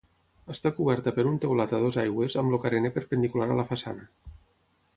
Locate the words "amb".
2.43-2.53